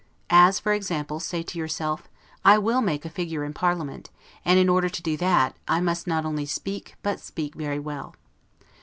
As, 0.31 0.59
for 0.59 0.73
example, 0.73 1.19
say 1.19 1.43
to 1.43 1.59
yourself, 1.59 2.07
I 2.43 2.57
will 2.57 2.81
make 2.81 3.05
a 3.05 3.07
figure 3.09 3.43
in 3.43 3.53
parliament, 3.53 4.09
and 4.43 4.57
in 4.57 4.67
order 4.67 4.89
to 4.89 5.01
do 5.03 5.15
that, 5.17 5.55
I 5.67 5.79
must 5.79 6.07
not 6.07 6.25
only 6.25 6.47
speak, 6.47 6.95
but 7.03 7.19
speak 7.19 7.53
very 7.53 7.77
well. 7.77 8.15